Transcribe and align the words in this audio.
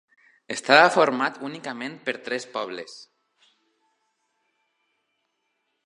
Estava 0.53 0.87
format 0.95 1.37
únicament 1.49 1.99
per 2.07 2.15
tres 2.29 2.47
pobles. 2.55 2.97